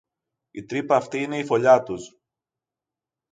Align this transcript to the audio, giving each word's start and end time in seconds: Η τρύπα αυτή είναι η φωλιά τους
Η 0.51 0.63
τρύπα 0.65 0.95
αυτή 0.95 1.17
είναι 1.17 1.37
η 1.37 1.45
φωλιά 1.45 1.83
τους 1.83 2.19